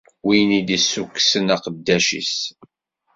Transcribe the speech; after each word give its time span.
Win 0.25 0.49
i 0.59 0.61
d-issukksen 0.67 1.53
aqeddac-is. 1.55 2.35